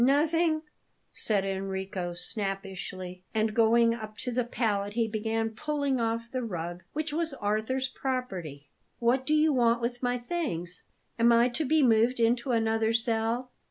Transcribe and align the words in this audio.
"Nothing," 0.03 0.63
said 1.13 1.45
Enrico 1.45 2.15
snappishly; 2.15 3.23
and, 3.35 3.53
going 3.53 3.93
up 3.93 4.17
to 4.17 4.31
the 4.31 4.43
pallet, 4.43 4.93
he 4.93 5.07
began 5.07 5.51
pulling 5.51 5.99
off 6.01 6.31
the 6.31 6.41
rug, 6.41 6.81
which 6.93 7.13
was 7.13 7.35
Arthur's 7.35 7.87
property. 7.89 8.71
"What 8.97 9.27
do 9.27 9.35
you 9.35 9.53
want 9.53 9.79
with 9.79 10.01
my 10.01 10.17
things? 10.17 10.81
Am 11.19 11.31
I 11.31 11.49
to 11.49 11.65
be 11.65 11.83
moved 11.83 12.19
into 12.19 12.51
another 12.51 12.93
cell?" 12.93 13.51